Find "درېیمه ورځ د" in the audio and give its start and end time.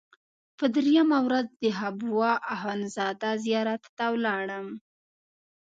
0.75-1.63